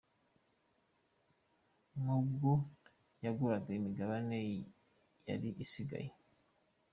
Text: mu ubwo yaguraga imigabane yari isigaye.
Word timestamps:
mu 2.01 2.13
ubwo 2.21 2.51
yaguraga 3.23 3.69
imigabane 3.79 4.39
yari 5.27 5.49
isigaye. 5.63 6.09